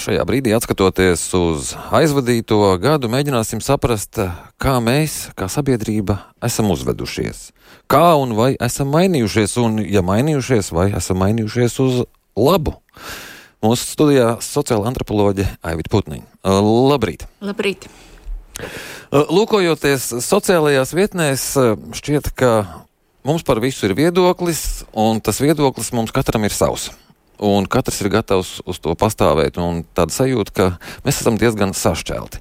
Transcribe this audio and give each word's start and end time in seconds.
Šajā 0.00 0.24
brīdī, 0.26 0.52
skatoties 0.62 1.22
uz 1.38 1.72
aizvadīto 1.94 2.58
gadu, 2.82 3.10
mēģināsim 3.12 3.60
saprast, 3.62 4.18
kā 4.60 4.74
mēs, 4.82 5.30
kā 5.38 5.46
sabiedrība, 5.52 6.16
esam 6.44 6.72
uzvedušies. 6.74 7.52
Kā 7.90 8.14
un 8.18 8.34
vai 8.38 8.54
esam 8.62 8.90
mainījušies, 8.94 9.56
un, 9.62 9.78
ja 9.84 10.02
mainījušies, 10.06 10.72
vai 10.74 10.88
esam 10.96 11.20
mainījušies 11.22 11.78
uz 11.84 12.00
labu. 12.38 12.74
Mūsu 13.64 13.86
studijā 13.94 14.32
sociāla 14.44 14.90
antropoloģe 14.90 15.46
Aivita 15.64 15.92
Putniņa. 15.92 16.26
Labrīt! 16.90 17.28
Labrīt! 17.44 17.86
Lūkojoties 19.14 20.10
sociālajās 20.24 20.96
vietnēs, 20.96 21.46
šķiet, 22.00 22.34
ka 22.34 22.52
mums 23.26 23.46
par 23.46 23.62
visu 23.62 23.86
ir 23.86 23.96
viedoklis, 23.98 24.84
un 24.90 25.22
tas 25.24 25.40
viedoklis 25.42 25.94
mums 25.94 26.14
katram 26.14 26.46
ir 26.48 26.54
savs 26.54 26.90
un 27.42 27.66
katrs 27.70 28.00
ir 28.04 28.10
gatavs 28.12 28.58
uz 28.68 28.78
to 28.82 28.94
pastāvēt. 28.98 29.58
Tāda 29.96 30.14
sajūta, 30.14 30.54
ka 30.54 30.68
mēs 31.06 31.22
esam 31.22 31.38
diezgan 31.40 31.74
sašķelti. 31.76 32.40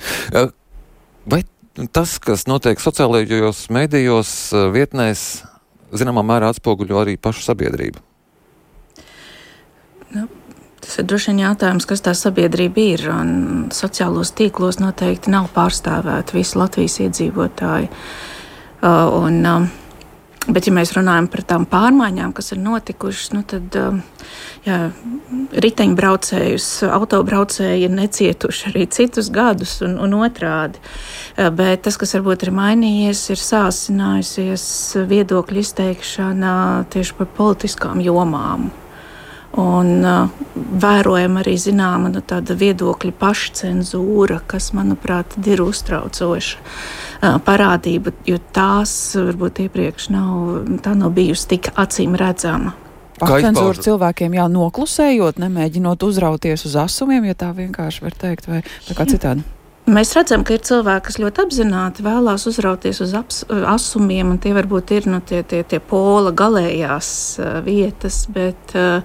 Vai 1.30 1.44
tas, 1.95 2.17
kas 2.22 2.45
notiek 2.50 2.81
sociālajos 2.81 3.67
mēdījos, 3.73 4.31
vietnēs, 4.76 5.44
zināmā 5.95 6.23
mērā 6.26 6.53
atspoguļo 6.53 7.02
arī 7.02 7.17
pašu 7.17 7.45
sabiedrību? 7.48 8.02
Nu, 10.14 10.27
tas 10.84 11.00
ir 11.02 11.08
droši 11.09 11.31
vien 11.31 11.44
jautājums, 11.48 11.88
kas 11.89 12.03
tā 12.05 12.14
sabiedrība 12.17 12.88
ir. 12.94 13.08
Sociālos 13.73 14.34
tīklos 14.38 14.78
noteikti 14.84 15.34
nav 15.34 15.50
pārstāvēti 15.55 16.38
visi 16.38 16.59
Latvijas 16.59 17.00
iedzīvotāji. 17.08 17.89
Uh, 18.84 19.08
un, 19.16 19.39
uh, 19.48 19.83
Bet, 20.43 20.67
ja 20.67 20.73
mēs 20.75 20.91
runājam 20.91 21.29
par 21.31 21.45
tām 21.47 21.65
pārmaiņām, 21.71 22.33
kas 22.35 22.52
ir 22.52 22.59
notikušas, 22.59 23.29
nu 23.31 23.45
tad 23.47 23.77
um, 23.79 24.02
jā, 24.66 24.79
riteņbraucējus, 25.63 26.67
autobraucēji 26.91 27.88
ir 27.88 27.95
necietuši 27.95 28.67
arī 28.73 28.83
citus 28.91 29.31
gadus, 29.31 29.77
un, 29.88 29.95
un 30.03 30.17
otrādi. 30.19 30.83
Uh, 31.38 31.47
bet 31.55 31.85
tas, 31.88 31.95
kas 32.02 32.17
varbūt 32.19 32.44
ir 32.44 32.53
mainījies, 32.59 33.23
ir 33.31 33.39
sāsinājusies 33.39 34.67
viedokļu 35.08 35.63
izteikšana 35.63 36.55
tieši 36.91 37.19
par 37.22 37.35
politiskām 37.39 38.03
jomām. 38.03 38.73
Un 39.54 40.00
uh, 40.02 40.30
vērojama 40.82 41.44
arī 41.44 41.54
zināma 41.62 42.09
nu, 42.09 42.22
viedokļa 42.64 43.12
pašcensūra, 43.20 44.40
kas, 44.50 44.72
manuprāt, 44.73 45.36
ir 45.46 45.62
uztraucoša 45.62 46.58
uh, 46.58 47.38
parādība, 47.46 48.16
jo 48.26 48.40
tās 48.56 49.14
varbūt 49.20 49.66
iepriekš 49.68 50.09
nav, 50.14 50.64
nav 50.81 51.14
bijusi 51.14 51.52
tik 51.54 51.70
acīm 51.78 52.18
redzama. 52.18 52.74
Pašcensūra 53.22 53.84
cilvēkiem 53.86 54.34
jau 54.40 54.48
noklusējot, 54.52 55.38
nemēģinot 55.44 56.02
uzrauties 56.04 56.66
uz 56.66 56.78
asumiem, 56.81 57.30
ja 57.30 57.38
tā 57.38 57.52
vienkārši 57.54 58.08
var 58.08 58.18
teikt, 58.26 58.50
vai 58.50 58.64
kā 58.90 59.06
citādi. 59.06 59.46
Mēs 59.94 60.14
redzam, 60.16 60.46
ka 60.48 60.56
ir 60.56 60.64
cilvēki, 60.64 61.06
kas 61.09 61.20
ļoti 61.20 61.42
apzināti 61.44 62.06
vēlās 62.06 62.48
uzrauties 62.48 63.02
uz 63.04 63.14
aps, 63.20 63.42
asumiem, 63.68 64.31
un 64.31 64.42
tie 64.42 64.54
varbūt 64.56 64.94
ir 64.96 65.09
nu, 65.12 65.20
tie, 65.20 65.42
tie, 65.44 65.59
tie 65.68 65.80
pola 65.84 66.31
galējās 66.31 67.09
uh, 67.38 67.58
vietas, 67.66 68.22
bet 68.31 68.76
uh, 68.80 69.04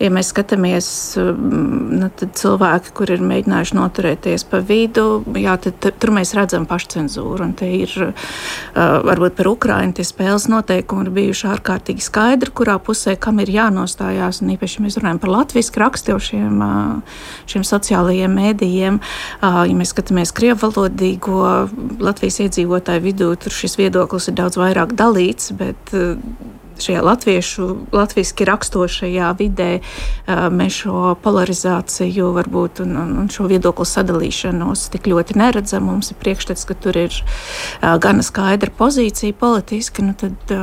ja 0.00 0.08
mēs 0.12 0.30
skatāmies, 0.32 0.88
mm, 1.20 1.80
nu, 2.00 2.08
tad 2.16 2.32
cilvēki, 2.40 2.92
kur 2.96 3.12
ir 3.12 3.22
mēģinājuši 3.24 3.76
noturēties 3.76 4.46
pa 4.50 4.62
vidu, 4.64 5.22
jā, 5.36 5.56
tad, 5.60 5.90
tur 6.00 6.12
mēs 6.16 6.32
redzam 6.36 6.66
pašcensūru. 6.70 7.44
Un 7.44 7.52
te 7.58 7.68
ir 7.82 7.92
varbūt 8.74 9.36
par 9.38 9.50
Ukraiņu 9.50 9.98
tie 9.98 10.06
spēles 10.06 10.48
noteikumi 10.50 11.06
ir 11.06 11.12
bijuši 11.18 11.48
ārkārtīgi 11.54 12.04
skaidri, 12.04 12.52
kurā 12.56 12.78
pusē 12.82 13.16
kam 13.20 13.42
ir 13.44 13.52
jānostājās. 13.52 14.40
Un 14.44 14.54
īpaši 14.56 14.84
mēs 14.84 14.98
runājam 15.00 15.20
par 15.22 15.34
latviešu 15.34 15.84
rakstiošiem 15.84 16.64
šiem 17.50 17.66
sociālajiem 17.66 18.38
mēdījiem. 18.40 19.00
Ja 19.42 19.76
mēs 19.76 19.92
skatāmies 19.94 20.32
krievvalodīgo 20.36 21.44
Latvijas 22.00 22.40
iedzīvotāju 22.46 23.04
vidū, 23.04 23.34
tur 23.40 23.54
šis 23.54 23.76
viedoklis 23.80 24.30
ir 24.30 24.38
daudz 24.40 24.58
vairāk 24.60 24.96
dalīts, 24.98 25.52
bet 25.56 25.94
šajā 26.84 27.02
latviešu, 27.04 27.68
latviešu 27.94 28.46
rakstošajā 28.48 29.30
vidē 29.38 29.70
mēs 30.54 30.80
šo 30.82 31.14
polarizāciju 31.22 32.30
varbūt 32.36 32.82
un, 32.84 32.96
un, 33.00 33.12
un 33.22 33.30
šo 33.32 33.48
viedokļu 33.50 33.86
sadalīšanos 33.88 34.86
tik 34.94 35.10
ļoti 35.10 35.36
neredzam. 35.40 35.88
Mums 35.90 36.12
ir 36.12 36.20
priekšstats, 36.22 36.66
ka 36.68 36.76
tur 36.78 36.98
ir 37.00 37.16
gana 37.80 38.24
skaidra 38.26 38.72
pozīcija 38.76 39.36
politiski. 39.40 40.04
Nu 40.06 40.14
tad 40.18 40.54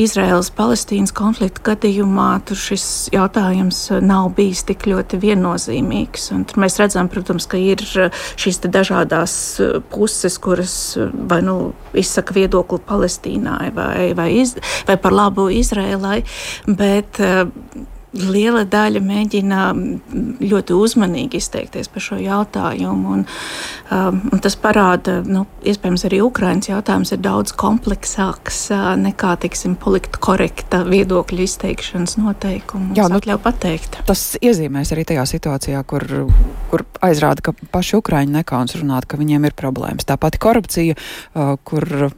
Izraēlas-Palestīnas 0.00 1.14
konflikta 1.16 1.72
gadījumā 1.72 2.30
šis 2.54 3.10
jautājums 3.14 3.86
nav 4.04 4.30
bijis 4.36 4.64
tik 4.68 4.86
ļoti 4.90 5.18
viennozīmīgs. 5.22 6.30
Un 6.34 6.44
tur 6.48 6.62
mēs 6.64 6.78
redzam, 6.80 7.08
protams, 7.12 7.46
ka 7.50 7.60
ir 7.60 7.82
šīs 7.84 8.60
dažādas 8.64 9.34
puses, 9.92 10.38
kuras 10.42 10.76
vai 11.12 11.40
nu 11.44 11.72
izsaka 11.94 12.34
viedokli 12.36 12.80
Palestīnai 12.84 13.70
vai, 13.74 14.12
vai, 14.16 14.28
iz, 14.42 14.54
vai 14.88 14.96
par 15.00 15.14
labu 15.14 15.48
Izrēlai, 15.60 16.20
bet 16.80 17.20
uh, 17.22 17.48
liela 18.14 18.62
daļa 18.68 19.02
mēģina 19.04 19.60
ļoti 20.42 20.76
uzmanīgi 20.76 21.38
izteikties 21.40 21.90
par 21.92 22.04
šo 22.04 22.18
jautājumu. 22.22 23.14
Un, 23.16 23.24
um, 23.94 24.20
un 24.32 24.42
tas 24.44 24.56
parāda, 24.60 25.18
nu, 25.26 25.44
iespējams, 25.66 26.06
arī 26.08 26.20
Ukraiņas 26.24 26.70
jautājums 26.70 27.14
ir 27.14 27.22
daudz 27.24 27.54
kompleksāks 27.58 28.60
uh, 28.74 28.86
nekā, 29.00 29.34
teiksim, 29.44 29.76
polikt 29.80 30.18
korekta 30.22 30.84
viedokļu 30.86 31.46
izteikšanas 31.46 32.18
noteikumu. 32.20 32.94
Jā, 32.98 33.08
nu, 33.10 33.20
pateikt. 33.44 34.00
Tas 34.08 34.26
iezīmēs 34.42 34.94
arī 34.94 35.06
tajā 35.08 35.26
situācijā, 35.34 35.82
kur, 35.88 36.06
kur 36.70 36.86
aizrāda, 37.04 37.44
ka 37.50 37.56
paši 37.74 37.98
Ukraiņi 38.00 38.38
nekauns 38.40 38.78
runāt, 38.78 39.08
ka 39.10 39.18
viņiem 39.20 39.50
ir 39.50 39.58
problēmas. 39.58 40.06
Tā 40.08 40.18
pati 40.20 40.40
korupcija, 40.42 40.98
uh, 40.98 41.56
kur 41.66 42.12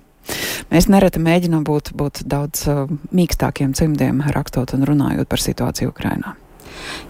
Mēs 0.72 0.88
nereti 0.92 1.22
mēģinām 1.22 1.66
būt, 1.66 1.92
būt 1.96 2.24
daudz 2.26 2.66
uh, 2.70 2.86
mīkstākiem 3.14 3.76
cimdiem, 3.78 4.24
rakstot 4.34 4.74
un 4.76 4.86
runājot 4.88 5.30
par 5.30 5.42
situāciju 5.42 5.94
Ukrajinā. 5.94 6.34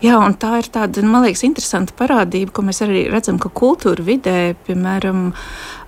Jā, 0.04 0.18
un 0.20 0.34
tā 0.36 0.58
ir 0.60 0.68
tāda, 0.72 1.02
man 1.06 1.24
liekas, 1.24 1.44
interesanta 1.46 1.94
parādība, 1.96 2.52
ko 2.56 2.64
mēs 2.66 2.82
arī 2.84 3.06
redzam, 3.12 3.38
ka 3.40 3.48
kultūra 3.48 4.04
vidē, 4.04 4.54
piemēram, 4.66 5.30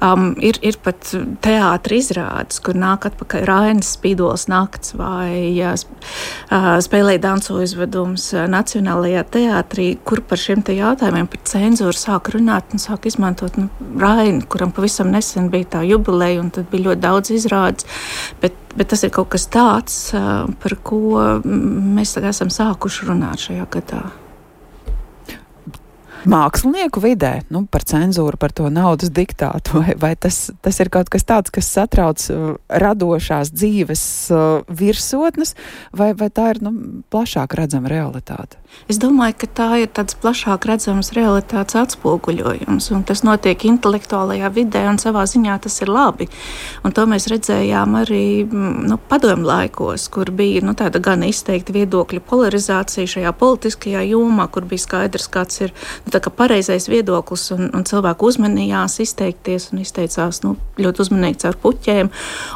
um, 0.04 0.28
ir, 0.44 0.58
ir 0.64 0.78
pat 0.84 1.12
teātris 1.44 2.08
izrādes, 2.08 2.60
kur 2.64 2.78
nāk 2.78 3.08
atpakaļ 3.08 3.44
Rainas 3.48 3.92
spīdols 3.96 4.46
nakts 4.48 4.94
vai 4.98 5.54
jā, 5.56 5.74
uh, 5.74 6.68
spēlēja 6.84 7.24
dansu 7.26 7.58
izvedums 7.64 8.30
uh, 8.36 8.46
Nacionālajā 8.50 9.24
teātrī, 9.34 9.90
kur 10.08 10.22
par 10.24 10.40
šiem 10.40 10.62
te 10.64 10.76
jautājumiem 10.78 11.28
par 11.30 11.42
cenzūru 11.48 11.98
sāk 11.98 12.32
runāt 12.36 12.72
un 12.72 12.82
sāk 12.82 13.10
izmantot 13.10 13.58
nu, 13.60 13.68
Rainu, 13.98 14.46
kuram 14.50 14.72
pavisam 14.74 15.12
nesen 15.12 15.50
bija 15.52 15.74
tā 15.78 15.84
jubileja, 15.88 16.40
un 16.42 16.52
tad 16.54 16.70
bija 16.72 16.90
ļoti 16.90 17.04
daudz 17.04 17.34
izrādes. 17.34 17.88
Bet 18.42 18.56
Bet 18.78 18.92
tas 18.92 19.02
ir 19.02 19.10
kaut 19.10 19.32
kas 19.32 19.48
tāds, 19.50 19.98
par 20.62 20.74
ko 20.86 21.00
mēs 21.42 22.14
esam 22.20 22.52
sākuši 22.54 23.08
runāt 23.10 23.48
šajā 23.48 23.66
gadā 23.74 24.02
mākslinieku 26.28 27.02
vidē, 27.02 27.32
nu, 27.52 27.64
par 27.70 27.84
cenzūru, 27.88 28.38
par 28.40 28.52
to 28.56 28.68
naudas 28.72 29.12
diktātu, 29.14 29.80
vai, 29.80 29.96
vai 29.98 30.12
tas, 30.20 30.48
tas 30.64 30.80
ir 30.82 30.92
kaut 30.92 31.10
kas 31.12 31.26
tāds, 31.28 31.52
kas 31.54 31.70
satrauc 31.72 32.24
uh, 32.32 32.54
radošās 32.68 33.52
dzīves 33.54 34.04
uh, 34.34 34.46
virsotnes, 34.68 35.54
vai, 35.96 36.12
vai 36.18 36.30
tā 36.34 36.52
ir 36.54 36.62
nu, 36.64 36.74
plašāk 37.12 37.56
redzama 37.58 37.92
realitāte? 37.92 38.60
Es 38.88 38.98
domāju, 39.00 39.34
ka 39.42 39.48
tā 39.58 39.68
ir 39.82 39.88
tāds 39.96 40.16
plašāk 40.20 40.64
redzams 40.68 41.10
realitātes 41.16 41.76
atspoguļojums, 41.80 42.88
un 42.96 43.02
tas 43.08 43.22
notiek 43.24 43.64
intelektuālajā 43.68 44.50
vidē, 44.52 44.84
un 44.88 45.00
savā 45.00 45.24
ziņā 45.28 45.56
tas 45.64 45.76
ir 45.84 45.92
labi. 45.92 46.28
Un 46.84 46.94
to 46.96 47.04
mēs 47.08 47.28
redzējām 47.32 47.96
arī 48.02 48.44
nu, 48.48 48.98
padomu 49.10 49.48
laikos, 49.48 50.06
kur 50.12 50.32
bija 50.36 50.62
nu, 50.64 50.76
tāda 50.78 51.00
gan 51.04 51.24
izteikta 51.26 51.74
viedokļu 51.76 52.22
polarizācija 52.28 53.08
šajā 53.16 53.32
politiskajā 53.40 54.04
jomā, 54.10 54.48
kur 54.52 54.68
bija 54.68 54.84
skaidrs, 54.84 55.28
kāds 55.32 55.64
ir 55.64 55.74
nu, 55.74 56.12
tā 56.18 56.24
kā 56.26 56.32
pareizais 56.34 56.88
viedoklis, 56.90 57.48
un, 57.54 57.68
un 57.74 57.84
cilvēku 57.86 58.28
uzmanījās 58.32 58.98
izteikties 59.04 59.70
un 59.72 59.82
izteicās 59.84 60.42
nu, 60.42 60.56
ļoti 60.80 61.04
uzmanīgi 61.04 61.44
caur 61.44 61.58
puķēm. 61.62 62.10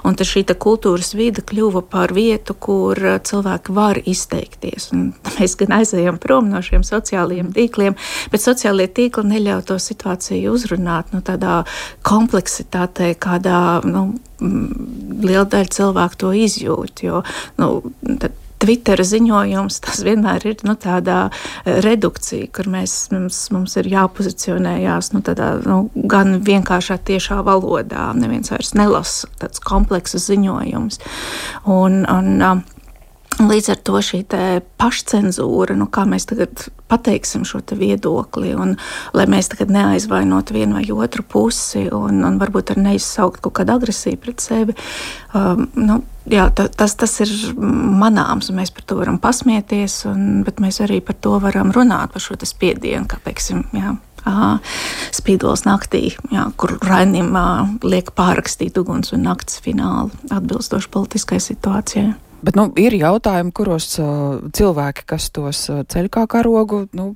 Un 0.09 0.19
šī 0.33 0.45
kultūras 0.53 1.13
vide 1.15 1.45
kļuva 1.47 1.85
par 1.91 2.13
vietu, 2.17 2.55
kur 2.55 2.99
uh, 2.99 3.19
cilvēki 3.23 3.77
var 3.77 4.01
izteikties. 4.03 4.91
Un 4.95 5.13
mēs 5.37 5.57
gan 5.61 5.79
aizējām 5.79 6.19
prom 6.23 6.51
no 6.51 6.63
šiem 6.65 6.85
sociālajiem 6.87 7.53
tīkliem, 7.55 7.97
bet 8.33 8.45
sociālie 8.45 8.89
tīkli 8.91 9.29
neļauj 9.31 9.65
to 9.71 9.79
situāciju 9.83 10.57
uzrunāt 10.57 11.15
nu, 11.15 11.23
tādā 11.25 11.63
kompleksitātē, 12.07 13.15
kādā 13.23 13.81
nu, 13.87 14.09
liela 14.43 15.47
daļa 15.47 15.75
cilvēku 15.79 16.19
to 16.25 16.33
izjūt. 16.45 17.05
Jo, 17.07 17.23
nu, 17.61 17.75
tad, 18.19 18.35
Twitter 18.63 19.03
ziņojums, 19.03 19.81
tas 19.83 20.03
vienmēr 20.07 20.47
ir 20.47 20.63
nu, 20.69 20.77
tādā 20.79 21.25
eh, 21.29 21.81
redukcija, 21.85 22.51
kur 22.55 22.71
mēs, 22.71 22.97
mums, 23.15 23.45
mums 23.55 23.75
ir 23.81 23.91
jāpozicionējās 23.91 25.13
nu, 25.17 25.23
tādā, 25.27 25.55
nu, 25.67 25.81
gan 25.95 26.39
vienkāršā 26.47 27.01
tiešā 27.11 27.41
valodā. 27.47 28.11
Neviens 28.19 28.53
vairs 28.55 28.75
nelasa 28.79 29.31
tāds 29.43 29.63
komplekss 29.63 30.21
ziņojums. 30.29 31.03
Un, 31.67 32.05
un, 32.07 32.63
Līdz 33.43 33.69
ar 33.73 33.81
to 33.83 33.99
šī 34.05 34.21
pašcensūra, 34.79 35.75
nu, 35.79 35.89
kā 35.91 36.05
mēs 36.09 36.27
tagad 36.31 36.67
pateiksim 36.93 37.47
šo 37.49 37.63
viedokli, 37.79 38.53
un 38.55 38.77
lai 39.17 39.27
mēs 39.31 39.49
tagad 39.53 39.73
neaizvainotu 39.73 40.55
vienu 40.55 40.77
vai 40.77 40.85
otru 40.93 41.25
pusi, 41.25 41.87
un, 41.93 42.21
un 42.27 42.39
varbūt 42.41 42.75
arī 42.75 42.87
neizsaukt 42.91 43.41
kaut 43.43 43.57
kādu 43.61 43.75
agresiju 43.77 44.21
pret 44.21 44.45
sevi, 44.45 44.77
um, 45.35 45.65
nu, 45.79 45.99
jā, 46.29 46.47
ta, 46.55 46.69
tas, 46.69 46.95
tas 47.01 47.17
ir 47.25 47.33
manāms, 47.57 48.51
un 48.53 48.61
mēs 48.61 48.73
par 48.75 48.87
to 48.87 49.01
varam 49.01 49.19
pasmieties, 49.23 50.03
un, 50.11 50.43
bet 50.47 50.61
mēs 50.63 50.83
arī 50.85 51.01
par 51.05 51.19
to 51.19 51.39
varam 51.43 51.73
runāt, 51.75 52.13
par 52.13 52.25
šo 52.25 52.39
spiedienu, 52.45 53.09
kā 53.09 53.21
teiksim. 53.25 53.65
Jā. 53.77 53.97
Spīdols 55.11 55.65
naktī, 55.67 56.13
jā, 56.31 56.45
kur 56.55 56.77
Rainim 56.87 57.33
liek 57.83 58.13
pārrakstīt 58.15 58.77
uguns 58.79 59.11
un 59.17 59.25
nakts 59.27 59.59
finālu 59.65 60.13
atbilstoši 60.31 60.93
politiskai 60.95 61.41
situācijai. 61.43 62.13
Bet 62.43 62.57
nu, 62.59 62.67
ir 62.81 62.97
jautājumi, 62.99 63.53
kuros 63.55 63.87
uh, 64.03 64.41
cilvēki, 64.55 65.05
kas 65.13 65.29
tos 65.35 65.61
uh, 65.71 65.83
ceļ 65.87 66.09
kā 66.13 66.25
karogu, 66.31 66.85
nu, 66.99 67.13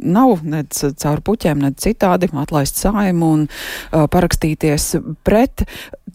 nav 0.00 0.40
nec 0.46 0.78
caur 1.02 1.20
puķiem, 1.24 1.60
nec 1.60 1.76
citādi 1.82 2.30
atlaist 2.32 2.80
saimu 2.80 3.34
un 3.36 3.42
uh, 3.50 4.06
parakstīties 4.10 4.94
pret. 5.26 5.66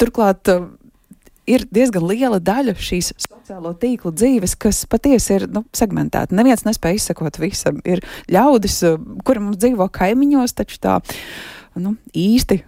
Turklāt 0.01 0.49
uh, 0.49 0.65
ir 1.45 1.67
diezgan 1.69 2.07
liela 2.09 2.39
daļa 2.41 2.73
šīs 2.81 3.11
sociālo 3.21 3.75
tīklu 3.77 4.11
dzīves, 4.15 4.57
kas 4.57 4.83
patiesi 4.89 5.37
ir 5.37 5.47
nu, 5.51 5.65
segmentēta. 5.75 6.35
Neviens 6.35 6.65
nespēja 6.65 6.99
izsekot 6.99 7.37
visam. 7.41 7.79
Ir 7.85 8.01
ļaudis, 8.33 8.81
kuri 9.27 9.43
mums 9.45 9.61
dzīvo 9.61 9.87
kaimiņos, 9.93 10.57
taču 10.57 10.81
tā 10.81 10.97
nu, 11.77 11.95
īsti 12.17 12.63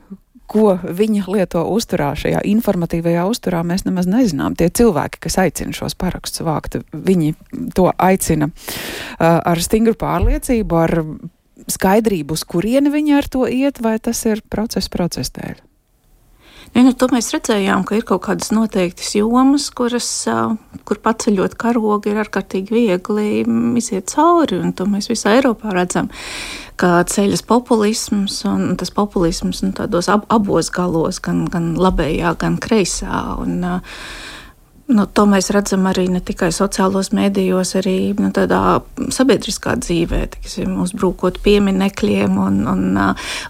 ko 0.48 0.78
viņi 0.82 1.26
lieto 1.28 1.64
uzturā, 1.74 2.14
šajā 2.18 2.42
informatīvajā 2.48 3.26
uzturā, 3.30 3.64
mēs 3.68 3.86
nemaz 3.88 4.08
nezinām. 4.10 4.56
Tie 4.58 4.70
cilvēki, 4.72 5.22
kas 5.28 5.40
aicina 5.44 5.76
šos 5.76 5.98
parakstus 6.00 6.46
vākt, 6.48 6.80
viņi 6.92 7.36
to 7.76 7.90
aicina 7.92 8.50
uh, 8.50 9.40
ar 9.44 9.64
stingru 9.64 9.98
pārliecību, 10.00 10.80
ar 10.80 10.96
skaidrību, 11.68 12.38
uz 12.38 12.46
kurieni 12.48 12.94
viņi 12.94 13.18
ar 13.18 13.32
to 13.32 13.48
iet, 13.52 13.82
vai 13.84 13.98
tas 14.00 14.24
ir 14.30 14.44
process 14.50 14.92
procesa 14.94 15.42
dēļ. 15.42 15.67
Ja, 16.76 16.84
nu, 16.84 16.92
to 16.94 17.08
mēs 17.12 17.32
redzējām, 17.34 17.86
ka 17.88 17.98
ir 17.98 18.06
kaut 18.08 18.26
kādas 18.28 18.52
noteiktas 18.54 19.14
jomas, 19.16 19.70
kuras, 19.74 20.10
kur 20.88 21.00
paceļot 21.04 21.56
karogu, 21.60 22.12
ir 22.12 22.22
ārkārtīgi 22.22 22.76
viegli 22.76 23.28
iziet 23.80 24.12
cauri. 24.14 24.60
To 24.78 24.88
mēs 24.90 25.10
visā 25.12 25.38
Eiropā 25.38 25.74
redzam, 25.76 26.12
ka 26.78 27.02
ceļas 27.10 27.46
populisms 27.48 28.44
un 28.50 28.76
tas 28.80 28.94
populisms 28.94 29.64
nu, 29.66 29.74
tādos 29.78 30.12
ab, 30.14 30.28
abos 30.34 30.72
galos, 30.74 31.22
gan, 31.24 31.46
gan 31.52 31.76
labējā, 31.80 32.36
gan 32.42 32.60
kreisā. 32.62 33.24
Un, 33.42 33.62
Nu, 34.88 35.04
to 35.04 35.26
mēs 35.28 35.50
redzam 35.52 35.84
arī 35.90 36.06
ne 36.08 36.22
tikai 36.24 36.48
sociālos 36.56 37.10
mēdījos, 37.12 37.74
arī 37.76 38.14
nu, 38.16 38.30
tādā 38.32 38.78
sabiedriskā 39.12 39.74
dzīvē, 39.84 40.22
tiksim, 40.38 40.78
uzbrukot 40.80 41.42
pieminekļiem 41.44 42.38
un, 42.40 42.62
un, 42.72 42.86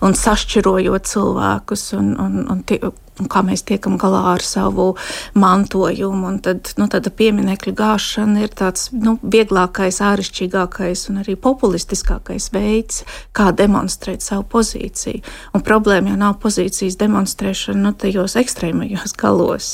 un 0.01 0.17
sašķirojot 0.17 1.05
cilvēkus. 1.11 1.83
Un, 1.99 2.09
un, 2.23 2.39
un 2.49 2.63
tie, 2.65 2.79
kā 3.25 3.41
mēs 3.45 3.65
tiekam 3.67 3.97
galā 3.97 4.21
ar 4.35 4.45
savu 4.45 4.91
mantojumu. 5.37 6.27
Un 6.29 6.39
tad 6.45 6.73
nu, 6.77 6.85
tāda 6.91 7.09
pieminiekļa 7.09 7.73
gāšana 7.77 8.43
ir 8.45 8.53
tāds 8.57 8.91
nu, 8.93 9.17
vieglākais, 9.23 9.99
āršķirīgākais 10.05 11.07
un 11.11 11.21
arī 11.23 11.37
populistiskākais 11.41 12.51
veids, 12.53 13.03
kā 13.33 13.49
demonstrēt 13.57 14.25
savu 14.25 14.45
pozīciju. 14.53 15.23
Un 15.57 15.65
problēma 15.65 16.13
jau 16.13 16.19
nav 16.21 16.37
pozīcijas 16.43 16.99
demonstrēšana 17.01 17.81
nu, 17.87 17.93
tajos 17.97 18.37
ekstrēmajos 18.39 19.15
galos. 19.17 19.71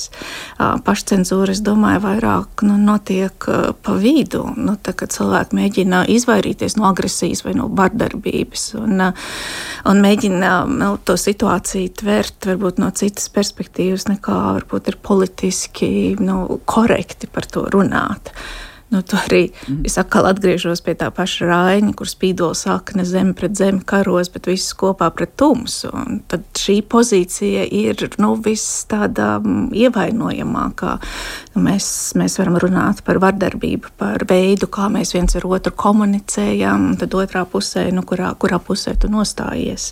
Pašcensūra, 0.57 1.51
es 1.53 1.63
domāju, 1.65 2.03
vairāk 2.07 2.63
nu, 2.67 2.77
notiek 2.79 3.49
pa 3.83 3.97
vidu, 3.99 4.45
nu, 4.55 4.77
tā, 4.79 4.95
kad 4.97 5.13
cilvēki 5.13 5.57
mēģina 5.57 6.03
izvairīties 6.13 6.77
no 6.79 6.87
agresijas 6.89 7.43
vai 7.45 7.55
no 7.57 7.67
vardarbības 7.73 8.65
un, 8.79 9.03
un 9.89 10.03
mēģina 10.03 10.53
nu, 10.69 10.93
to 11.05 11.17
situāciju 11.19 11.93
tvert 12.03 12.47
varbūt 12.49 12.81
no 12.81 12.89
citas 12.95 13.29
perspektīvas, 13.33 14.07
nekā 14.09 14.37
varbūt 14.59 14.91
ir 14.91 14.99
politiski 15.03 15.89
nu, 16.21 16.59
korekti 16.69 17.29
par 17.31 17.47
to 17.49 17.65
runāt. 17.73 18.33
Nu, 18.93 19.01
to 19.01 19.17
arī 19.17 19.47
mm. 19.49 19.81
es 19.89 19.95
atkal 19.97 20.27
atgriežos 20.29 20.83
pie 20.85 20.93
tā 20.99 21.07
paša 21.13 21.47
rāņa, 21.49 21.95
kur 21.97 22.09
spīdola 22.09 22.53
saka, 22.57 22.93
ne 22.99 23.05
zeme 23.09 23.33
pret 23.37 23.55
zemi 23.57 23.81
karos, 23.89 24.29
bet 24.29 24.45
viss 24.51 24.75
kopā 24.77 25.07
pret 25.17 25.33
tumsu. 25.39 25.89
Un 25.97 26.19
tad 26.29 26.45
šī 26.61 26.75
pozīcija 26.85 27.65
ir 27.73 28.05
nu, 28.21 28.35
viss 28.45 28.85
tāda 28.91 29.39
mm, 29.39 29.71
ievainojamākā. 29.85 30.93
Nu, 31.55 31.65
mēs, 31.65 31.87
mēs 32.21 32.37
varam 32.37 32.59
runāt 32.61 33.01
par 33.07 33.17
vardarbību, 33.23 33.95
par 33.97 34.27
veidu, 34.29 34.69
kā 34.69 34.91
mēs 34.93 35.15
viens 35.17 35.33
ar 35.39 35.49
otru 35.49 35.73
komunicējam, 35.73 36.91
un 36.91 37.01
tad 37.01 37.17
otrā 37.17 37.47
pusē, 37.49 37.87
nu, 37.97 38.05
kurā, 38.05 38.35
kurā 38.37 38.61
pusē 38.61 38.93
tu 38.93 39.09
nostājies. 39.09 39.89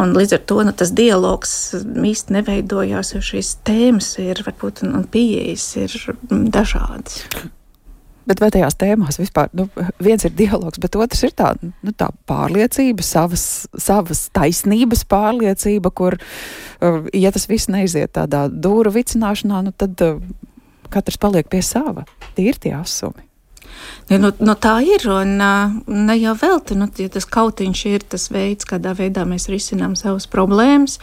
Un 0.00 0.16
līdz 0.16 0.38
ar 0.38 0.46
to 0.48 0.62
nu, 0.64 0.72
tas 0.72 0.96
dialogs 0.96 1.56
īsti 1.76 2.40
neveidojās, 2.40 3.12
jo 3.12 3.26
šīs 3.32 3.58
tēmas 3.68 4.14
ir, 4.24 4.40
varbūt, 4.48 4.86
un 4.88 5.04
pieejas 5.12 5.74
ir 5.84 5.98
mm, 6.08 6.46
dažādas. 6.54 7.26
Bet 8.28 8.42
vai 8.42 8.52
tajās 8.54 8.76
tēmās 8.78 9.18
vispār 9.18 9.50
nu, 9.56 9.66
viens 10.02 10.22
ir 10.26 10.34
dialogs, 10.38 10.78
bet 10.82 10.94
otrs 10.98 11.24
ir 11.26 11.34
tā, 11.38 11.52
nu, 11.62 11.94
tā 11.96 12.10
pārliecība, 12.30 13.02
savas, 13.06 13.66
savas 13.74 14.28
taisnības 14.36 15.02
pārliecība, 15.10 15.90
kur, 15.90 16.18
uh, 16.18 17.02
ja 17.16 17.32
tas 17.34 17.48
viss 17.50 17.70
neiziet 17.72 18.14
tādā 18.18 18.46
dūru 18.52 18.94
vicināšanā, 18.94 19.64
nu, 19.66 19.74
tad 19.74 20.06
uh, 20.06 20.22
katrs 20.92 21.18
paliek 21.18 21.50
pie 21.50 21.64
sava. 21.66 22.06
Tie 22.36 22.46
ir 22.52 22.62
tie 22.62 22.76
asumi. 22.78 23.26
Ja, 24.10 24.18
nu, 24.20 24.28
nu, 24.38 24.54
tā 24.60 24.76
ir. 24.84 25.02
Un, 25.10 25.32
uh, 25.42 25.72
ne 25.90 26.14
jau 26.20 26.36
velti, 26.38 26.76
nu, 26.78 26.86
ja 27.02 27.10
tas 27.10 27.26
kautiņš 27.26 27.82
ir 27.90 28.06
tas 28.14 28.28
veids, 28.30 28.68
kādā 28.68 28.92
veidā 28.98 29.24
mēs 29.26 29.48
risinām 29.50 29.96
savas 29.98 30.28
problēmas, 30.30 30.98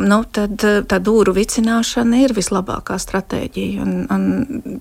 nu, 0.00 0.22
tad 0.32 0.64
tā 0.88 1.00
dūru 1.02 1.34
vicināšana 1.36 2.22
ir 2.22 2.32
vislabākā 2.36 2.96
stratēģija. 3.02 3.84
Un, 3.84 4.06
un 4.08 4.80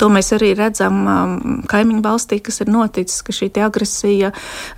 To 0.00 0.08
mēs 0.12 0.32
arī 0.36 0.52
redzam 0.58 1.00
um, 1.04 1.38
kaimiņu 1.70 2.02
valstī, 2.04 2.40
kas 2.44 2.62
ir 2.64 2.70
noticis, 2.72 3.20
ka 3.26 3.34
šī 3.36 3.50
agresija, 3.60 4.30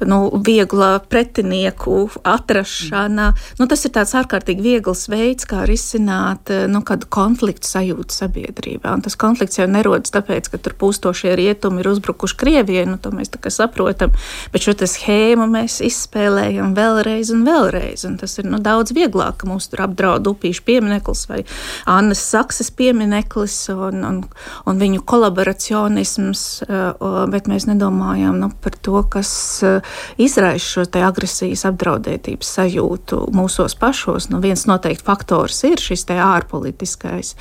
nu, 0.09 0.19
viegla 0.45 0.97
pretinieku 0.99 2.09
atrašana, 2.27 3.29
nu, 3.61 3.69
tas 3.71 3.85
ir 3.87 3.95
tāds 3.95 4.15
ārkārtīgi 4.19 4.65
viegls 4.65 5.07
veids, 5.13 5.47
kā 5.49 5.63
risināt 5.69 6.51
nu, 6.73 6.83
kādu 6.87 7.07
konfliktu 7.13 7.69
sajūtu 7.69 8.17
sabiedrībā. 8.17 8.93
Un 8.97 9.05
tas 9.05 9.17
konflikts 9.19 9.61
jau 9.61 9.69
nerodas 9.71 10.15
tāpēc, 10.15 10.51
ka 10.53 10.61
tur 10.63 10.75
pūstošie 10.81 11.37
rietumi 11.39 11.83
ir 11.83 11.91
uzbrukuši 11.93 12.39
Krievijai, 12.43 12.87
nu, 12.91 12.99
to 13.03 13.13
mēs 13.15 13.31
tā 13.33 13.41
kā 13.43 13.53
saprotam, 13.53 14.15
bet 14.53 14.67
šo 14.67 14.75
schēmu 14.75 15.47
mēs 15.51 15.79
izspēlējam 15.85 16.75
vēlreiz 16.77 17.31
un 17.35 17.45
vēlreiz. 17.47 18.07
Un 18.09 18.19
tas 18.21 18.35
ir 18.41 18.49
nu, 18.51 18.59
daudz 18.63 18.95
vieglāk, 18.97 19.39
ka 19.43 19.51
mūs 19.51 19.71
tur 19.71 19.85
apdraud 19.87 20.27
upīšu 20.33 20.65
piemineklis 20.67 21.27
vai 21.31 21.43
Annas 21.91 22.23
Sakses 22.33 22.73
piemineklis 22.75 23.57
un, 23.75 24.03
un, 24.09 24.21
un 24.67 24.83
viņu 24.83 25.05
kolaboracionisms, 25.13 26.63
eh, 26.63 27.05
bet 27.33 27.49
mēs 27.51 27.67
nedomājām 27.69 28.39
nu, 28.41 28.49
par 28.65 28.77
to, 28.81 29.03
kas 29.13 29.33
eh, 29.67 29.93
izraisa 30.17 30.63
šo 30.63 30.85
agresijas 31.03 31.67
apdraudētības 31.69 32.53
sajūtu 32.57 33.19
mūsos 33.37 33.77
pašos. 33.79 34.31
Nu, 34.33 34.41
viens 34.41 34.65
noteikti 34.69 35.05
faktors 35.05 35.61
ir 35.69 35.81
šis 35.83 36.07
ārpolitiskais, 36.13 37.35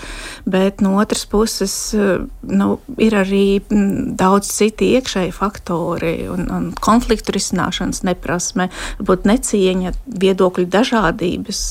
bet 0.45 0.81
no 0.83 0.97
otras 1.01 1.23
puses 1.29 1.75
eh, 1.95 2.25
nu, 2.43 2.79
ir 2.99 3.15
arī 3.21 3.61
mm, 3.61 4.17
daudz 4.19 4.51
citi 4.51 4.91
iekšēji 4.97 5.31
faktori 5.35 6.27
un, 6.31 6.47
un 6.51 6.69
konfliktu 6.75 7.35
risināšanas 7.35 8.03
neprasme, 8.07 8.67
varbūt 8.99 9.29
necieņa, 9.31 9.95
viedokļu 10.21 10.67
dažādības, 10.71 11.61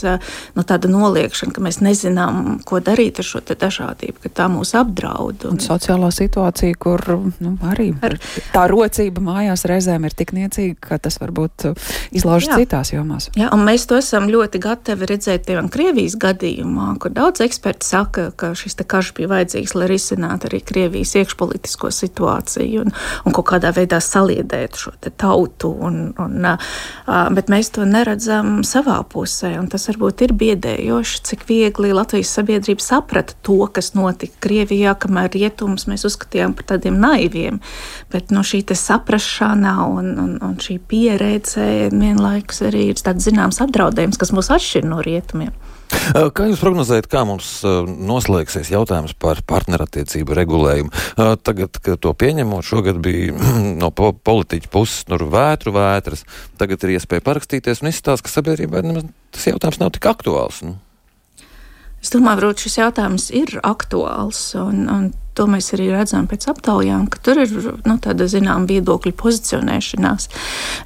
nu, 0.57 0.65
tāda 0.67 0.89
noliekšana, 0.91 1.55
ka 1.55 1.65
mēs 1.65 1.81
nezinām, 1.85 2.61
ko 2.65 2.81
darīt 2.85 3.21
ar 3.21 3.27
šo 3.27 3.45
dažādību, 3.51 4.25
ka 4.25 4.33
tā 4.43 4.49
mūs 4.53 4.73
apdraud. 4.79 5.45
Un, 5.49 5.59
un 5.59 5.81
sociālā 5.91 6.11
situācija, 6.15 6.75
kur 6.79 7.03
nu, 7.41 7.57
arī 7.67 7.91
Ar... 8.03 8.17
tā 8.53 8.67
rocība 8.71 9.23
mājās 9.25 9.65
reizēm 9.67 10.05
ir 10.07 10.15
tik 10.15 10.33
niecīga, 10.37 10.77
ka 10.81 10.99
tas 11.03 11.19
varbūt 11.21 11.67
uh, 11.71 11.91
izlaužas 12.13 12.55
citās 12.55 12.93
jomās. 12.93 13.31
Jā, 13.37 13.51
un 13.55 13.65
mēs 13.67 13.87
to 13.91 13.99
esam 13.99 14.29
ļoti 14.31 14.61
gatavi 14.63 15.09
redzēt 15.11 15.47
piemēram 15.49 15.71
Krievijas 15.73 16.17
gadījumā, 16.21 16.95
kur 17.03 17.15
daudz 17.15 17.43
eksperti 17.43 17.87
saka, 17.87 18.31
ka 18.37 18.53
šis 18.55 18.79
karš 18.81 19.13
bija 19.17 19.31
vajadzīgs, 19.35 19.75
lai 19.75 19.89
risinātu 19.91 20.49
arī 20.51 20.63
Krievijas 20.67 21.17
iekšpolitisko 21.19 21.91
situāciju 21.95 22.85
un, 22.85 22.95
un 23.27 23.37
kaut 23.37 23.51
kādā 23.51 23.73
veidā 23.75 24.01
saliedētu 24.03 24.85
šo 24.85 24.95
tautu. 25.11 25.73
Un, 25.81 26.13
un, 26.21 26.47
uh, 26.47 27.29
bet 27.35 27.51
mēs 27.53 27.73
to 27.75 27.87
neredzam 27.89 28.61
savā 28.67 29.01
pusē, 29.11 29.57
un 29.61 29.69
tas 29.71 29.89
varbūt 29.91 30.27
ir 30.27 30.37
biedējoši, 30.39 31.23
cik 31.31 31.47
viegli 31.49 31.93
Latvijas 31.97 32.33
sabiedrība 32.39 32.85
saprata 32.85 33.37
to, 33.47 33.59
kas 33.75 33.93
notika 33.97 34.39
Krievijā, 34.45 34.95
kamēr 35.01 35.33
rietums 35.35 35.80
lēmumus 35.81 35.89
mēs 35.89 36.07
uzskatījām 36.09 36.55
par 36.55 36.67
tādiem 36.75 36.99
naiviem. 37.01 37.61
Bet 38.11 38.31
no 38.31 38.43
šī 38.43 38.65
saprašana 38.75 39.87
un, 39.87 40.19
un, 40.19 40.39
un 40.43 40.57
šī 40.59 40.79
pieredze 40.79 41.91
vienlaikus 41.91 42.63
arī 42.63 42.91
ir 42.91 42.97
tāds 43.01 43.25
zināms 43.25 43.61
apdraudējums, 43.61 44.19
kas 44.19 44.33
mūs 44.33 44.51
atšķir 44.51 44.87
no 44.87 45.01
rietumiem. 45.03 45.53
Kā 45.91 46.45
jūs 46.47 46.61
prognozējat, 46.63 47.09
kā 47.11 47.25
mums 47.27 47.65
noslēgsies 47.65 48.71
jautājums 48.71 49.13
par 49.19 49.41
partnerattiecību 49.43 50.37
regulējumu? 50.39 50.93
Tagad, 51.43 51.81
kad 51.83 51.99
to 51.99 52.13
pieņemot, 52.15 52.63
šogad 52.63 53.01
bija 53.03 53.35
no 53.83 53.91
politiķa 53.91 54.71
puses 54.71 55.03
tur 55.09 55.27
vētru 55.33 55.75
vētras, 55.75 56.23
tagad 56.61 56.87
ir 56.87 56.95
iespēja 56.95 57.27
parakstīties 57.27 57.83
un 57.83 57.91
izstāst, 57.91 58.23
ka 58.23 58.31
sabiedrībai 58.31 58.85
tas 59.35 59.51
jautājums 59.51 59.83
nav 59.83 59.91
tik 59.97 60.07
aktuāls. 60.13 60.63
Nu? 60.63 60.79
Es 62.01 62.13
domāju, 62.15 62.55
ka 62.55 62.65
šis 62.65 62.79
jautājums 62.81 63.27
ir 63.37 63.59
aktuāls, 63.67 64.39
un, 64.57 64.87
un 64.89 65.11
to 65.41 65.49
mēs 65.49 65.73
arī 65.77 65.89
redzam 65.95 66.29
pēc 66.29 66.51
aptaujām, 66.53 67.09
ka 67.09 67.23
tur 67.25 67.41
ir 67.47 67.55
nu, 67.89 67.97
tāda 68.03 68.29
zināmā 68.29 68.69
viedokļa 68.69 69.17
pozicionēšanās. 69.21 70.29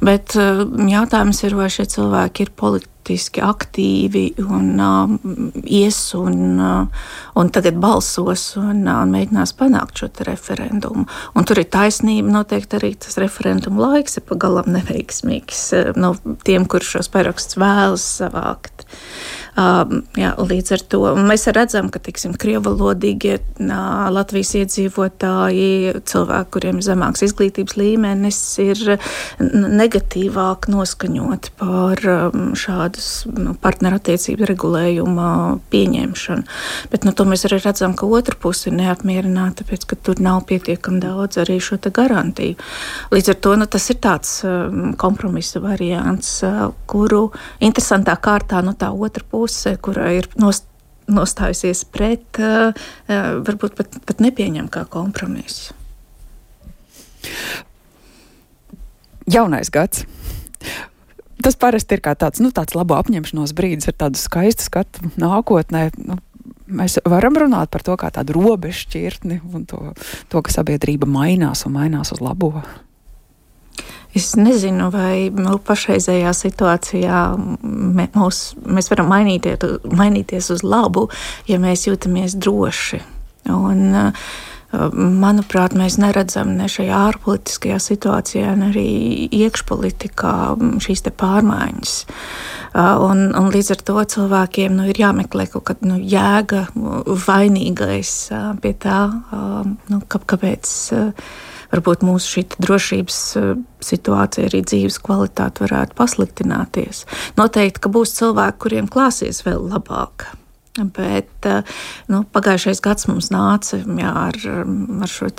Bet 0.04 0.36
uh, 0.38 0.62
jautājums 0.90 1.42
ir, 1.42 1.56
vai 1.58 1.66
šie 1.74 1.88
cilvēki 1.90 2.46
ir 2.46 2.52
politiski 2.54 3.42
aktīvi 3.44 4.24
un 4.46 4.70
uh, 4.78 5.16
ies 5.66 5.98
un, 6.18 6.38
uh, 6.62 7.10
un 7.40 7.50
tagad 7.54 7.80
balsos 7.82 8.46
un, 8.60 8.84
uh, 8.86 9.02
un 9.02 9.14
mēģinās 9.16 9.56
panākt 9.58 10.04
šo 10.04 10.12
referendumu. 10.30 11.08
Un 11.34 11.48
tur 11.48 11.58
ir 11.60 11.70
taisnība, 11.74 12.30
noteikti 12.38 12.78
arī 12.78 12.94
tas 12.94 13.18
referenduma 13.18 13.90
laiks 13.90 14.20
ir 14.20 14.28
pagalām 14.30 14.70
neveiksmīgs 14.76 15.64
uh, 15.74 15.94
no 15.98 16.14
tiem, 16.46 16.68
kurš 16.70 16.98
šos 16.98 17.10
parakstus 17.16 17.58
vēlas 17.58 18.06
savākt. 18.22 18.86
Um, 18.86 19.43
jā, 19.54 20.32
līdz 20.34 20.72
ar 20.74 20.82
to 20.90 21.00
mēs 21.14 21.46
redzam, 21.54 21.86
ka 21.92 22.00
tiksim, 22.02 22.32
krievalodīgie 22.34 23.36
Latvijas 23.62 24.50
iedzīvotāji, 24.58 26.00
cilvēki, 26.10 26.50
kuriem 26.56 26.80
ir 26.80 26.86
zemāks 26.88 27.22
izglītības 27.28 27.76
līmenis, 27.78 28.40
ir 28.64 28.82
negatīvāk 29.38 30.66
noskaņoti 30.72 31.52
par 31.60 32.02
um, 32.10 32.48
šādas 32.58 33.08
nu, 33.30 33.54
partnerattiecību 33.62 34.50
regulējuma 34.50 35.28
pieņemšanu. 35.70 36.48
Bet 36.90 37.06
nu, 37.06 37.14
to 37.14 37.28
mēs 37.30 37.46
arī 37.46 37.60
redzam, 37.62 37.94
ka 37.94 38.10
otra 38.10 38.34
puse 38.34 38.72
ir 38.72 38.76
neapmierināta, 38.80 39.62
tāpēc, 39.62 39.86
ka 39.86 40.00
tur 40.02 40.18
nav 40.24 40.42
pietiekami 40.50 40.98
daudz 41.04 41.38
arī 41.44 41.60
šo 41.62 41.78
garantiju. 41.94 42.58
Līdz 43.14 43.30
ar 43.30 43.40
to 43.46 43.54
nu, 43.60 43.70
tas 43.70 43.86
ir 43.92 44.02
tāds 44.02 44.34
um, 44.42 44.96
kompromisa 44.98 45.62
variants, 45.62 46.40
uh, 46.42 46.72
kuru 46.90 47.28
interesantā 47.62 48.16
kārtā 48.18 48.64
nu, 48.64 48.74
tā 48.74 48.90
otra 48.90 49.22
puse 49.30 49.43
puse, 49.44 49.76
kura 49.84 50.08
ir 50.16 50.30
nost, 50.40 50.64
nostājusies 51.04 51.84
pret, 51.92 52.40
uh, 52.40 52.72
varbūt 53.44 53.76
pat, 53.76 54.00
pat 54.08 54.22
nepieņem 54.24 54.70
kā 54.72 54.86
kompromisu. 54.88 55.76
Jaunais 59.30 59.70
gads. 59.72 60.04
Tas 61.44 61.56
parasti 61.60 61.96
ir 61.96 62.02
kā 62.04 62.14
tāds, 62.16 62.40
nu, 62.40 62.48
tāds 62.54 62.76
labo 62.76 62.96
apņemšanos 62.96 63.52
brīdis 63.56 63.90
ar 63.90 63.98
tādu 64.06 64.20
skaistu 64.20 64.64
skatu 64.64 65.10
nākotnē. 65.20 65.90
Nu, 66.00 66.16
mēs 66.64 66.96
varam 67.08 67.36
runāt 67.40 67.72
par 67.72 67.84
to 67.84 67.96
kā 68.00 68.08
tādu 68.14 68.36
robežu 68.38 68.86
šķirtni 68.86 69.40
un 69.52 69.66
to, 69.68 69.92
to, 70.32 70.40
ka 70.44 70.52
sabiedrība 70.54 71.08
mainās 71.10 71.66
un 71.68 71.76
mainās 71.76 72.14
uz 72.16 72.22
labo. 72.24 72.62
Es 74.14 74.36
nezinu, 74.38 74.92
vai 74.94 75.30
nu, 75.34 75.56
pašreizējā 75.58 76.30
situācijā 76.38 77.20
mūs, 78.14 78.42
mēs 78.62 78.90
varam 78.92 79.10
mainīties, 79.10 79.64
mainīties 79.90 80.52
uz 80.54 80.62
labu, 80.62 81.08
ja 81.50 81.58
mēs 81.62 81.88
jūtamies 81.88 82.36
droši. 82.38 83.00
Un, 83.50 83.82
manuprāt, 84.94 85.74
mēs 85.78 85.96
neredzam 86.02 86.54
ne 86.58 86.66
šajā 86.70 87.00
ārpolitiskajā 87.10 87.78
situācijā, 87.82 88.54
ne 88.58 88.70
arī 88.70 88.86
iekšpolitikā 89.34 90.34
šīs 90.82 91.04
pārmaiņas. 91.18 91.94
Un, 92.74 93.24
un 93.38 93.50
līdz 93.54 93.72
ar 93.74 93.82
to 93.90 94.04
cilvēkiem 94.14 94.78
nu, 94.78 94.86
ir 94.90 94.98
jāmeklē 94.98 95.46
kaut 95.52 95.66
kāda 95.70 95.90
nu, 95.92 95.98
jēga, 95.98 96.66
vainīgais 97.26 98.14
pie 98.62 98.74
tā, 98.82 99.00
nu, 99.90 100.00
kāpēc 100.10 100.74
varbūt 101.74 102.04
mūsu 102.06 102.36
šī 102.36 102.44
drošības 102.62 103.18
eh, 103.40 103.50
situācija, 103.84 104.48
arī 104.50 104.62
dzīves 104.66 105.00
kvalitāte 105.04 105.66
varētu 105.66 105.98
pasliktināties. 105.98 107.04
Noteikti, 107.40 107.84
ka 107.84 107.92
būs 107.92 108.14
cilvēki, 108.20 108.60
kuriem 108.64 108.88
klāsies 108.90 109.42
vēl 109.46 109.66
labāk. 109.74 110.30
Bet 110.74 111.50
eh, 111.50 111.76
nu, 112.10 112.24
pagājušais 112.34 112.82
gads 112.84 113.10
mums 113.10 113.30
nāca 113.34 113.82
jā, 113.82 114.14
ar, 114.30 114.40
ar 115.04 115.10
šo 115.10 115.30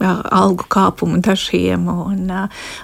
algu 0.00 0.66
kāpumu 0.68 1.20
dažiem 1.24 1.88
un, 1.88 2.30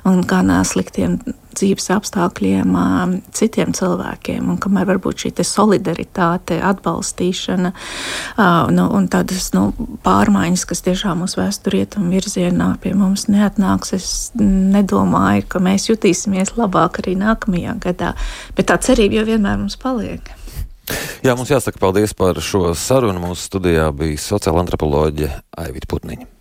un 0.09 0.21
gan 0.29 0.53
sliktiem 0.65 1.19
dzīves 1.53 1.91
apstākļiem 1.93 2.73
citiem 3.37 3.75
cilvēkiem. 3.77 4.49
Un 4.53 4.59
kamēr 4.63 4.89
varbūt 4.89 5.27
šī 5.27 5.33
solidaritāte, 5.45 6.59
atbalstīšana 6.65 7.73
nu, 8.73 8.87
un 8.97 9.09
tādas 9.13 9.51
nu, 9.57 9.69
pārmaiņas, 10.07 10.67
kas 10.69 10.85
tiešām 10.89 11.25
uz 11.27 11.37
vēsturietumu 11.41 12.13
virzienā 12.17 12.73
pie 12.83 12.95
mums 12.99 13.29
neatnāks, 13.33 13.93
es 13.99 14.11
nedomāju, 14.41 15.47
ka 15.53 15.63
mēs 15.63 15.91
jutīsimies 15.91 16.57
labāk 16.57 17.03
arī 17.03 17.19
nākamajā 17.21 17.77
gadā. 17.85 18.15
Bet 18.57 18.73
tā 18.73 18.81
cerība 18.83 19.21
jau 19.21 19.29
vienmēr 19.35 19.61
mums 19.61 19.77
paliek. 19.81 20.33
Jā, 21.23 21.37
mums 21.39 21.53
jāsaka 21.53 21.79
paldies 21.81 22.15
par 22.19 22.41
šo 22.43 22.73
sarunu. 22.79 23.23
Mūsu 23.23 23.47
studijā 23.47 23.89
bija 23.97 24.19
sociāla 24.21 24.65
antropoloģija 24.65 25.37
Aivita 25.63 25.91
Putniņa. 25.93 26.32